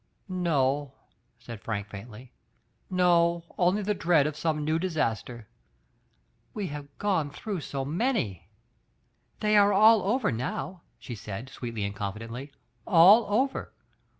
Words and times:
"No," 0.27 0.95
said 1.37 1.61
Frank 1.61 1.85
faintly, 1.89 2.31
"no, 2.89 3.43
only 3.55 3.83
the 3.83 3.93
dread 3.93 4.25
of 4.25 4.35
sonie 4.35 4.63
new 4.63 4.79
disaster. 4.79 5.47
We 6.55 6.65
have 6.69 6.97
gone 6.97 7.29
through 7.29 7.61
so 7.61 7.85
many 7.85 8.33
T' 8.33 8.41
"They 9.41 9.57
are 9.57 9.71
all 9.73 10.01
over 10.01 10.31
now," 10.31 10.81
she 10.97 11.13
said, 11.13 11.49
sweetly 11.49 11.83
and 11.83 11.95
confidently, 11.95 12.51
"all 12.87 13.27
over. 13.27 13.73